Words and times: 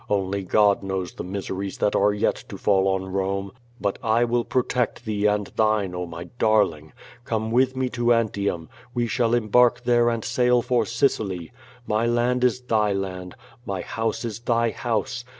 Only 0.09 0.41
God 0.41 0.81
knows 0.81 1.13
the 1.13 1.23
miseries 1.23 1.77
that 1.77 1.95
are 1.95 2.11
yet 2.11 2.43
to 2.49 2.57
fall 2.57 2.87
on 2.87 3.05
Rome. 3.13 3.51
But 3.79 3.99
I 4.01 4.23
will 4.23 4.43
protect 4.43 5.05
thee 5.05 5.27
and 5.27 5.45
thine, 5.55 5.93
oh, 5.93 6.07
my 6.07 6.23
darling! 6.39 6.91
Come 7.23 7.51
with 7.51 7.75
me 7.75 7.87
to 7.89 8.11
Antium. 8.11 8.67
We 8.95 9.05
shall 9.05 9.35
embark 9.35 9.83
there 9.83 10.09
and 10.09 10.25
sail 10.25 10.63
for 10.63 10.87
Sicily. 10.87 11.51
My 11.85 12.07
land 12.07 12.43
is 12.43 12.61
thy 12.61 12.93
land, 12.93 13.35
my 13.63 13.81
house 13.81 14.25
is 14.25 14.39
thy 14.39 14.71
house. 14.71 15.23